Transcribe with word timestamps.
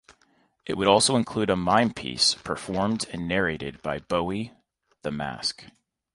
It 0.65 0.77
would 0.77 0.87
also 0.87 1.15
include 1.15 1.51
a 1.51 1.55
mime 1.55 1.93
piece 1.93 2.33
performed 2.33 3.05
and 3.13 3.27
narrated 3.27 3.83
by 3.83 3.99
Bowie, 3.99 4.51
"The 5.03 5.11
Mask". 5.11 5.63